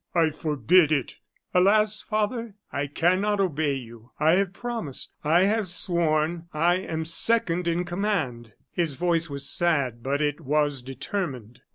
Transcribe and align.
"I 0.15 0.31
forbid 0.31 0.91
it." 0.91 1.17
"Alas! 1.53 2.01
father, 2.01 2.55
I 2.73 2.87
cannot 2.87 3.39
obey 3.39 3.75
you. 3.75 4.09
I 4.19 4.31
have 4.31 4.51
promised 4.51 5.11
I 5.23 5.43
have 5.43 5.69
sworn. 5.69 6.47
I 6.55 6.77
am 6.77 7.05
second 7.05 7.67
in 7.67 7.85
command." 7.85 8.53
His 8.71 8.95
voice 8.95 9.29
was 9.29 9.47
sad, 9.47 10.01
but 10.01 10.19
it 10.19 10.41
was 10.41 10.81
determined. 10.81 11.61